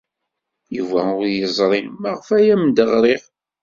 Yuba 0.75 0.99
ur 1.17 1.25
yeẓri 1.37 1.81
maɣef 2.01 2.27
ay 2.37 2.45
am-d-ɣriɣ. 2.53 3.23